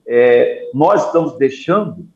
é, 0.06 0.70
nós 0.74 1.06
estamos 1.06 1.38
deixando 1.38 2.08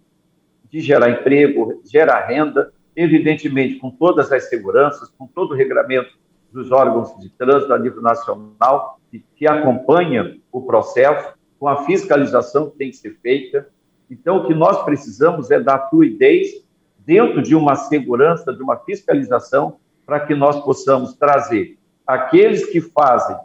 de 0.71 0.79
gerar 0.79 1.09
emprego, 1.09 1.81
gerar 1.85 2.25
renda, 2.27 2.71
evidentemente 2.95 3.75
com 3.75 3.89
todas 3.89 4.31
as 4.31 4.49
seguranças, 4.49 5.09
com 5.17 5.25
todo 5.27 5.51
o 5.51 5.55
regramento 5.55 6.11
dos 6.51 6.71
órgãos 6.71 7.17
de 7.19 7.29
trânsito 7.29 7.73
a 7.73 7.79
nível 7.79 8.01
nacional, 8.01 8.99
que, 9.11 9.23
que 9.35 9.47
acompanha 9.47 10.38
o 10.51 10.61
processo, 10.61 11.33
com 11.59 11.67
a 11.67 11.83
fiscalização 11.83 12.69
que 12.69 12.77
tem 12.77 12.89
que 12.89 12.97
ser 12.97 13.17
feita. 13.21 13.67
Então, 14.09 14.38
o 14.38 14.47
que 14.47 14.53
nós 14.53 14.83
precisamos 14.83 15.51
é 15.51 15.59
dar 15.59 15.89
fluidez 15.89 16.65
dentro 17.05 17.41
de 17.41 17.55
uma 17.55 17.75
segurança, 17.75 18.53
de 18.53 18.61
uma 18.61 18.77
fiscalização, 18.77 19.77
para 20.05 20.21
que 20.21 20.33
nós 20.33 20.59
possamos 20.63 21.13
trazer 21.15 21.77
aqueles 22.07 22.65
que 22.65 22.81
fazem 22.81 23.38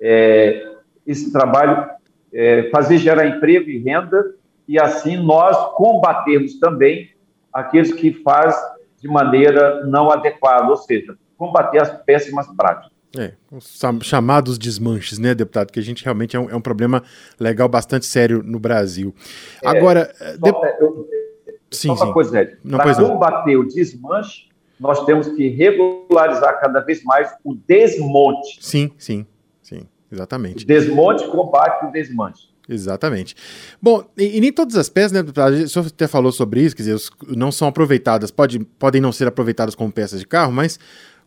é, 0.00 0.76
esse 1.06 1.32
trabalho, 1.32 1.88
é, 2.32 2.68
fazer 2.70 2.98
gerar 2.98 3.26
emprego 3.26 3.68
e 3.68 3.78
renda, 3.78 4.34
e 4.66 4.78
assim 4.78 5.16
nós 5.16 5.56
combatermos 5.74 6.58
também 6.58 7.10
aqueles 7.52 7.92
que 7.92 8.12
fazem 8.22 8.60
de 9.00 9.08
maneira 9.08 9.84
não 9.86 10.10
adequada, 10.10 10.68
ou 10.68 10.76
seja, 10.76 11.16
combater 11.36 11.82
as 11.82 11.90
péssimas 12.04 12.46
práticas. 12.56 12.92
É, 13.18 13.32
os 13.50 13.78
chamados 14.02 14.56
desmanches, 14.56 15.18
né, 15.18 15.34
deputado? 15.34 15.70
Que 15.70 15.78
a 15.78 15.82
gente 15.82 16.02
realmente 16.02 16.34
é 16.34 16.40
um, 16.40 16.48
é 16.48 16.56
um 16.56 16.60
problema 16.62 17.02
legal 17.38 17.68
bastante 17.68 18.06
sério 18.06 18.42
no 18.42 18.58
Brasil. 18.58 19.14
Agora. 19.62 20.14
É, 20.18 20.32
só, 20.32 20.38
de... 20.38 20.48
eu, 20.80 21.08
sim, 21.70 21.88
só 21.88 22.06
sim. 22.06 22.12
Coisa, 22.12 22.56
Para 22.70 22.94
combater 22.94 23.56
o 23.56 23.64
desmanche, 23.64 24.48
nós 24.80 25.04
temos 25.04 25.28
que 25.28 25.48
regularizar 25.48 26.58
cada 26.58 26.80
vez 26.80 27.04
mais 27.04 27.30
o 27.44 27.54
desmonte. 27.54 28.58
Sim, 28.60 28.90
sim, 28.96 29.26
sim, 29.62 29.86
exatamente. 30.10 30.64
O 30.64 30.66
desmonte 30.66 31.26
combate 31.28 31.84
o 31.84 31.92
desmanche. 31.92 32.51
Exatamente. 32.68 33.34
Bom, 33.80 34.04
e, 34.16 34.38
e, 34.38 34.40
nem 34.40 34.52
todas 34.52 34.76
as 34.76 34.88
peças, 34.88 35.12
né? 35.12 35.20
O 35.20 35.68
senhor 35.68 35.86
até 35.86 36.06
falou 36.06 36.30
sobre 36.30 36.62
isso, 36.62 36.76
quer 36.76 36.82
dizer, 36.82 36.98
não 37.28 37.50
são 37.50 37.68
aproveitadas, 37.68 38.30
pode, 38.30 38.60
podem 38.60 39.00
não 39.00 39.12
ser 39.12 39.26
aproveitadas 39.26 39.74
como 39.74 39.92
peças 39.92 40.20
de 40.20 40.26
carro, 40.26 40.52
mas 40.52 40.78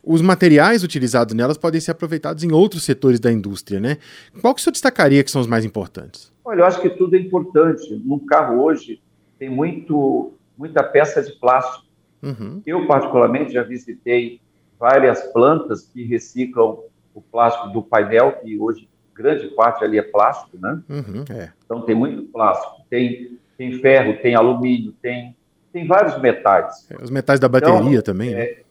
os 0.05 0.21
materiais 0.21 0.83
utilizados 0.83 1.33
nelas 1.33 1.57
podem 1.57 1.81
ser 1.81 1.91
aproveitados 1.91 2.43
em 2.43 2.51
outros 2.51 2.83
setores 2.83 3.19
da 3.19 3.31
indústria, 3.31 3.79
né? 3.79 3.97
Qual 4.39 4.53
que 4.53 4.61
o 4.61 4.63
senhor 4.63 4.71
destacaria 4.71 5.23
que 5.23 5.31
são 5.31 5.41
os 5.41 5.47
mais 5.47 5.65
importantes? 5.65 6.31
Olha, 6.43 6.61
eu 6.61 6.65
acho 6.65 6.79
que 6.79 6.89
tudo 6.91 7.15
é 7.15 7.19
importante. 7.19 8.01
Num 8.05 8.19
carro 8.19 8.63
hoje 8.63 9.01
tem 9.39 9.49
muito, 9.49 10.33
muita 10.57 10.83
peça 10.83 11.23
de 11.23 11.33
plástico. 11.33 11.85
Uhum. 12.21 12.61
Eu, 12.65 12.85
particularmente, 12.87 13.53
já 13.53 13.63
visitei 13.63 14.39
várias 14.79 15.21
plantas 15.33 15.89
que 15.91 16.03
reciclam 16.03 16.79
o 17.13 17.21
plástico 17.21 17.69
do 17.69 17.81
painel, 17.81 18.33
que 18.33 18.59
hoje 18.59 18.87
grande 19.15 19.47
parte 19.55 19.83
ali 19.83 19.97
é 19.97 20.03
plástico, 20.03 20.57
né? 20.59 20.83
Uhum, 20.89 21.23
é. 21.33 21.53
Então 21.63 21.81
tem 21.81 21.95
muito 21.95 22.23
plástico, 22.23 22.85
tem, 22.89 23.39
tem 23.57 23.79
ferro, 23.79 24.21
tem 24.21 24.35
alumínio, 24.35 24.91
tem, 25.01 25.35
tem 25.71 25.87
vários 25.87 26.21
metais. 26.21 26.85
É, 26.91 27.01
os 27.01 27.09
metais 27.09 27.39
da 27.39 27.47
bateria 27.47 27.89
então, 27.91 28.01
também, 28.01 28.35
né? 28.35 28.45
é, 28.45 28.55
né? 28.57 28.63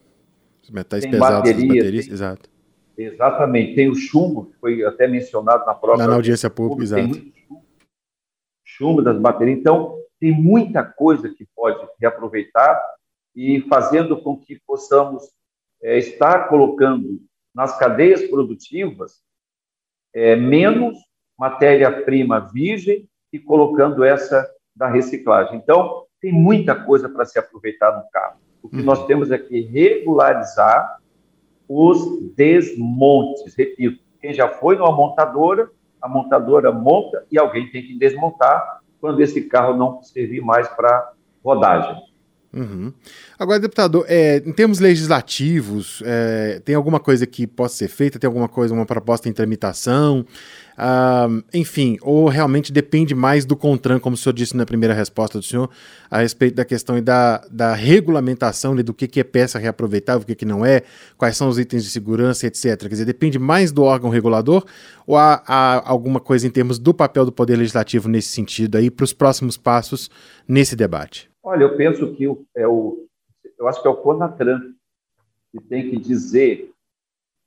Os 0.63 0.69
metais 0.69 1.05
pesados 1.05 1.37
bateria, 1.37 1.67
das 1.67 1.77
baterias, 1.77 2.05
tem, 2.05 2.13
exato. 2.13 2.49
Exatamente. 2.97 3.75
Tem 3.75 3.89
o 3.89 3.95
chumbo, 3.95 4.45
que 4.45 4.55
foi 4.59 4.83
até 4.85 5.07
mencionado 5.07 5.65
na 5.65 5.73
própria... 5.73 6.07
Na 6.07 6.15
audiência 6.15 6.49
pública, 6.49 6.83
exato. 6.83 7.01
Tem 7.01 7.09
muito 7.09 7.33
chumbo, 7.37 7.65
chumbo 8.63 9.01
das 9.01 9.19
baterias. 9.19 9.59
Então, 9.59 9.97
tem 10.19 10.31
muita 10.31 10.83
coisa 10.83 11.29
que 11.29 11.45
pode 11.55 11.85
reaproveitar 11.99 12.81
e 13.35 13.61
fazendo 13.67 14.21
com 14.21 14.37
que 14.37 14.59
possamos 14.65 15.29
é, 15.83 15.97
estar 15.97 16.47
colocando 16.47 17.19
nas 17.53 17.77
cadeias 17.77 18.23
produtivas 18.23 19.24
é, 20.15 20.35
menos 20.35 20.97
matéria-prima 21.37 22.39
virgem 22.39 23.05
e 23.33 23.37
colocando 23.37 24.03
essa 24.03 24.49
da 24.73 24.87
reciclagem. 24.87 25.57
Então, 25.57 26.05
tem 26.21 26.31
muita 26.31 26.73
coisa 26.73 27.09
para 27.09 27.25
se 27.25 27.37
aproveitar 27.37 27.91
no 27.95 28.09
carro. 28.09 28.37
O 28.63 28.69
que 28.69 28.77
uhum. 28.77 28.83
nós 28.83 29.05
temos 29.05 29.29
é 29.29 29.37
que 29.37 29.59
regularizar 29.61 30.97
os 31.67 32.33
desmontes. 32.35 33.53
Repito, 33.55 34.01
quem 34.21 34.33
já 34.33 34.47
foi 34.47 34.77
numa 34.77 34.91
montadora, 34.91 35.69
a 36.01 36.07
montadora 36.07 36.71
monta 36.71 37.25
e 37.29 37.37
alguém 37.37 37.69
tem 37.69 37.83
que 37.83 37.97
desmontar 37.97 38.79
quando 39.01 39.19
esse 39.19 39.49
carro 39.49 39.75
não 39.75 40.01
servir 40.01 40.41
mais 40.41 40.67
para 40.69 41.11
rodagem. 41.43 42.01
Uhum. 42.55 42.93
Agora, 43.37 43.59
deputado, 43.59 44.05
é, 44.07 44.37
em 44.37 44.53
termos 44.53 44.79
legislativos, 44.79 46.01
é, 46.05 46.61
tem 46.63 46.73
alguma 46.73 47.01
coisa 47.01 47.27
que 47.27 47.45
possa 47.45 47.75
ser 47.75 47.89
feita? 47.89 48.17
Tem 48.17 48.27
alguma 48.27 48.47
coisa, 48.47 48.73
uma 48.73 48.85
proposta 48.85 49.27
em 49.27 49.33
tramitação? 49.33 50.25
Ah, 50.77 51.27
enfim, 51.53 51.97
ou 52.01 52.27
realmente 52.29 52.71
depende 52.71 53.13
mais 53.13 53.45
do 53.45 53.55
CONTRAN, 53.55 53.99
como 53.99 54.13
o 54.13 54.17
senhor 54.17 54.33
disse 54.33 54.55
na 54.55 54.65
primeira 54.65 54.93
resposta 54.93 55.37
do 55.37 55.43
senhor, 55.43 55.69
a 56.09 56.19
respeito 56.19 56.55
da 56.55 56.63
questão 56.65 57.01
da, 57.01 57.45
da 57.51 57.73
regulamentação 57.73 58.73
do 58.75 58.93
que, 58.93 59.07
que 59.07 59.19
é 59.19 59.23
peça 59.23 59.59
reaproveitável, 59.59 60.21
o 60.21 60.25
que, 60.25 60.35
que 60.35 60.45
não 60.45 60.65
é, 60.65 60.81
quais 61.17 61.35
são 61.35 61.49
os 61.49 61.59
itens 61.59 61.83
de 61.83 61.89
segurança, 61.89 62.47
etc. 62.47 62.77
Quer 62.77 62.89
dizer, 62.89 63.05
depende 63.05 63.37
mais 63.37 63.71
do 63.71 63.83
órgão 63.83 64.09
regulador 64.09 64.65
ou 65.05 65.17
há, 65.17 65.41
há 65.45 65.89
alguma 65.89 66.21
coisa 66.21 66.47
em 66.47 66.49
termos 66.49 66.79
do 66.79 66.93
papel 66.93 67.25
do 67.25 67.31
Poder 67.31 67.57
Legislativo 67.57 68.07
nesse 68.07 68.29
sentido 68.29 68.77
aí 68.77 68.89
para 68.89 69.03
os 69.03 69.13
próximos 69.13 69.57
passos 69.57 70.09
nesse 70.47 70.75
debate? 70.75 71.34
Olha, 71.45 71.61
eu 71.61 71.77
penso 71.77 72.11
que 72.15 72.27
o, 72.27 72.43
é 72.55 72.67
o, 72.67 73.05
eu 73.59 73.67
acho 73.67 73.79
que 73.79 73.87
é 73.87 73.91
o 73.91 73.97
Conatran 73.97 74.73
que 75.51 75.61
tem 75.61 75.91
que 75.91 75.97
dizer 75.97 76.73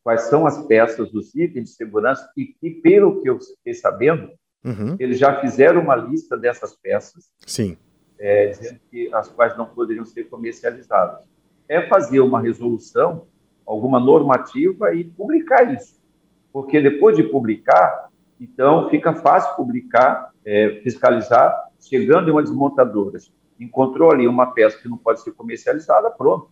quais 0.05 0.23
são 0.23 0.47
as 0.47 0.65
peças 0.67 1.11
dos 1.11 1.35
itens 1.35 1.71
de 1.71 1.75
segurança 1.75 2.31
e, 2.37 2.55
e 2.63 2.71
pelo 2.71 3.21
que 3.21 3.29
eu 3.29 3.41
fiquei 3.41 3.75
sabendo, 3.75 4.31
uhum. 4.65 4.95
eles 5.01 5.19
já 5.19 5.41
fizeram 5.41 5.83
uma 5.83 5.97
lista 5.97 6.37
dessas 6.37 6.77
peças, 6.77 7.29
Sim. 7.45 7.77
É, 8.21 8.47
dizendo 8.47 8.79
que 8.89 9.13
as 9.13 9.29
quais 9.29 9.59
não 9.59 9.67
poderiam 9.67 10.05
ser 10.05 10.25
comercializadas. 10.25 11.25
É 11.69 11.83
fazer 11.89 12.21
uma 12.21 12.41
resolução, 12.41 13.27
alguma 13.67 13.99
normativa 13.99 14.95
e 14.95 15.03
publicar 15.03 15.75
isso, 15.75 16.01
porque 16.53 16.81
depois 16.81 17.17
de 17.17 17.25
publicar, 17.25 18.09
então 18.41 18.89
fica 18.91 19.13
fácil 19.13 19.57
publicar, 19.57 20.33
é, 20.45 20.81
fiscalizar, 20.85 21.69
chegando 21.81 22.29
em 22.29 22.33
uma 22.33 22.43
desmontadora, 22.43 23.19
encontrou 23.59 24.11
ali 24.11 24.27
uma 24.27 24.53
peça 24.53 24.79
que 24.79 24.89
não 24.89 24.97
pode 24.97 25.21
ser 25.23 25.33
comercializada, 25.33 26.11
pronto. 26.11 26.51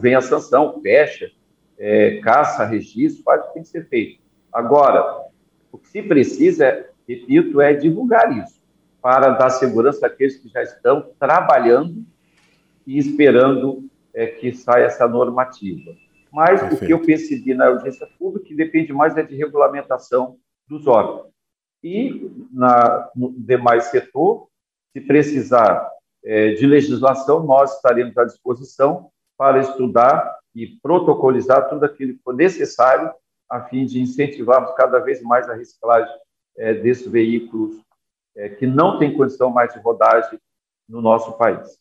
Vem 0.00 0.14
a 0.14 0.20
sanção, 0.20 0.80
fecha, 0.80 1.30
é, 1.78 2.18
caça, 2.20 2.64
registro, 2.64 3.22
faz 3.22 3.42
o 3.42 3.48
que 3.48 3.54
tem 3.54 3.62
que 3.62 3.68
ser 3.68 3.88
feito. 3.88 4.20
Agora, 4.52 5.26
o 5.70 5.78
que 5.78 5.88
se 5.88 6.02
precisa, 6.02 6.86
repito, 7.08 7.60
é 7.60 7.74
divulgar 7.74 8.36
isso, 8.36 8.60
para 9.00 9.30
dar 9.30 9.50
segurança 9.50 10.06
àqueles 10.06 10.36
que 10.36 10.48
já 10.48 10.62
estão 10.62 11.10
trabalhando 11.18 12.04
e 12.86 12.98
esperando 12.98 13.88
é, 14.14 14.26
que 14.26 14.52
saia 14.52 14.84
essa 14.84 15.08
normativa. 15.08 15.92
Mas 16.30 16.60
Perfeito. 16.60 16.84
o 16.84 16.86
que 16.86 16.92
eu 16.92 17.02
percebi 17.02 17.54
na 17.54 17.68
audiência 17.68 18.08
pública 18.18 18.46
que 18.46 18.54
depende 18.54 18.92
mais 18.92 19.16
é 19.16 19.22
de 19.22 19.36
regulamentação 19.36 20.36
dos 20.66 20.86
órgãos. 20.86 21.32
E 21.82 22.30
na, 22.52 23.10
no 23.14 23.32
demais 23.32 23.84
setor, 23.84 24.48
se 24.92 25.00
precisar 25.00 25.90
é, 26.24 26.52
de 26.52 26.66
legislação, 26.66 27.44
nós 27.44 27.74
estaremos 27.76 28.16
à 28.16 28.24
disposição 28.24 29.10
para 29.36 29.60
estudar 29.60 30.38
e 30.54 30.66
protocolizar 30.66 31.68
tudo 31.68 31.84
aquilo 31.84 32.14
que 32.14 32.22
for 32.22 32.34
necessário 32.34 33.12
a 33.50 33.62
fim 33.62 33.84
de 33.84 34.00
incentivarmos 34.00 34.72
cada 34.74 34.98
vez 34.98 35.22
mais 35.22 35.48
a 35.48 35.54
reciclagem 35.54 36.14
é, 36.56 36.74
desses 36.74 37.06
veículos 37.06 37.82
é, 38.36 38.48
que 38.48 38.66
não 38.66 38.98
têm 38.98 39.16
condição 39.16 39.50
mais 39.50 39.72
de 39.72 39.80
rodagem 39.80 40.38
no 40.88 41.00
nosso 41.00 41.32
país. 41.32 41.78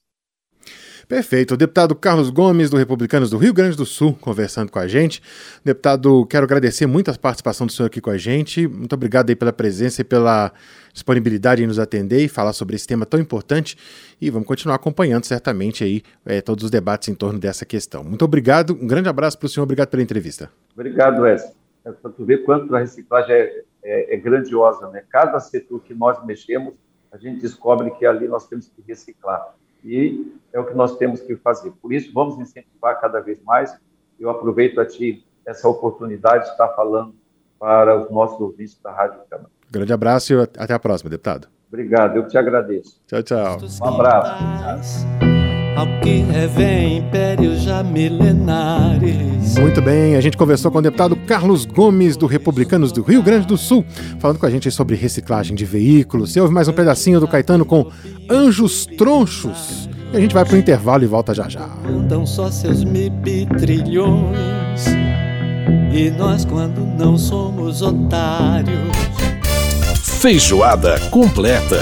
Perfeito. 1.12 1.56
O 1.56 1.58
deputado 1.58 1.94
Carlos 1.94 2.30
Gomes, 2.30 2.70
do 2.70 2.78
Republicanos 2.78 3.30
do 3.30 3.38
Rio 3.38 3.54
Grande 3.54 3.76
do 3.76 3.86
Sul, 3.86 4.18
conversando 4.22 4.72
com 4.72 4.80
a 4.80 4.88
gente. 4.88 5.22
Deputado, 5.62 6.26
quero 6.26 6.46
agradecer 6.46 6.86
muito 6.86 7.12
a 7.12 7.14
participação 7.14 7.68
do 7.68 7.74
senhor 7.74 7.88
aqui 7.88 8.00
com 8.00 8.10
a 8.10 8.18
gente. 8.18 8.66
Muito 8.66 8.94
obrigado 8.94 9.30
aí 9.30 9.36
pela 9.36 9.52
presença 9.52 10.00
e 10.00 10.06
pela 10.06 10.54
disponibilidade 10.94 11.62
em 11.62 11.68
nos 11.68 11.80
atender 11.80 12.24
e 12.24 12.30
falar 12.30 12.54
sobre 12.54 12.78
esse 12.78 12.88
tema 12.88 13.06
tão 13.06 13.20
importante. 13.20 13.78
E 14.22 14.30
vamos 14.30 14.48
continuar 14.48 14.76
acompanhando 14.76 15.26
certamente 15.26 15.84
aí 15.84 16.02
é, 16.26 16.40
todos 16.40 16.64
os 16.64 16.72
debates 16.72 17.10
em 17.10 17.14
torno 17.14 17.38
dessa 17.38 17.66
questão. 17.66 18.06
Muito 18.06 18.24
obrigado. 18.24 18.72
Um 18.82 18.88
grande 18.88 19.10
abraço 19.10 19.38
para 19.38 19.48
o 19.48 19.50
senhor. 19.50 19.66
Obrigado 19.66 19.90
pela 19.90 20.02
entrevista. 20.02 20.50
Obrigado, 20.74 21.24
Wes. 21.24 21.44
É 21.84 21.92
para 21.92 22.10
tu 22.10 22.24
ver 22.24 22.46
quanto 22.46 22.74
a 22.74 22.80
reciclagem 22.80 23.36
é, 23.36 23.64
é, 23.84 24.16
é 24.16 24.18
grandiosa, 24.18 24.90
né? 24.92 25.04
Cada 25.10 25.42
setor 25.42 25.82
que 25.82 25.94
nós 25.94 26.26
mexemos, 26.26 26.74
a 27.12 27.18
gente 27.18 27.42
descobre 27.42 27.92
que 27.92 28.06
ali 28.06 28.30
nós 28.30 28.48
temos 28.48 28.70
que 28.70 28.82
reciclar 28.88 29.60
e 29.84 30.34
é 30.54 30.60
o 30.60 30.66
que 30.66 30.74
nós 30.74 30.98
temos 30.98 31.22
que 31.22 31.36
fazer. 31.36 31.72
Por 31.82 31.94
isso, 31.94 32.12
vamos 32.14 32.38
incentivar 32.38 33.00
cada 33.00 33.20
vez 33.20 33.42
mais. 33.44 33.76
Eu 34.20 34.30
aproveito 34.30 34.80
a 34.80 34.86
ti 34.86 35.26
essa 35.46 35.68
oportunidade 35.68 36.46
de 36.46 36.52
estar 36.52 36.70
falando 36.70 37.16
para 37.60 37.96
os 37.96 38.12
nossos 38.12 38.40
ouvintes 38.40 38.80
da 38.84 38.92
Rádio 38.92 39.20
Câmara. 39.30 39.50
Grande 39.70 39.94
abraço 39.94 40.34
e 40.34 40.42
até 40.42 40.74
a 40.74 40.80
próxima, 40.80 41.10
deputado. 41.10 41.48
Obrigado, 41.68 42.18
eu 42.18 42.28
te 42.28 42.38
agradeço. 42.38 43.02
Tchau, 43.08 43.24
tchau. 43.24 43.58
Um 43.82 43.88
abraço. 43.88 45.31
Ao 45.76 45.88
que 46.02 46.20
revém 46.20 46.98
impérios 46.98 47.62
já 47.62 47.82
milenares. 47.82 49.58
Muito 49.58 49.82
bem, 49.82 50.16
a 50.16 50.22
gente 50.22 50.38
conversou 50.38 50.72
com 50.72 50.80
o 50.80 50.82
deputado 50.82 51.16
Carlos 51.16 51.66
Gomes, 51.66 52.18
do 52.18 52.26
Republicanos 52.26 52.92
do 52.92 53.02
Rio 53.02 53.24
Grande 53.24 53.48
do 53.48 53.58
Sul, 53.58 53.86
falando 54.20 54.38
com 54.38 54.46
a 54.46 54.50
gente 54.50 54.70
sobre 54.70 54.96
reciclagem 54.96 55.56
de 55.56 55.66
veículos. 55.66 56.34
Você 56.34 56.42
ouve 56.42 56.54
mais 56.54 56.68
um 56.68 56.74
pedacinho 56.74 57.20
do 57.20 57.28
Caetano 57.28 57.66
com 57.66 57.88
Anjos 58.30 58.86
Tronchos. 58.86 59.90
E 60.14 60.18
a 60.18 60.20
gente 60.20 60.34
vai 60.34 60.44
para 60.44 60.56
o 60.56 60.58
intervalo 60.58 61.04
e 61.04 61.08
volta 61.08 61.34
já 61.34 61.48
já. 61.48 61.70
Andam 61.86 62.26
só 62.26 62.52
seus 62.52 62.84
trilhões 63.60 64.86
e 65.94 66.10
nós, 66.10 66.46
quando 66.46 66.80
não 66.98 67.18
somos 67.18 67.82
otários. 67.82 68.80
Feijoada 70.22 71.00
completa. 71.10 71.80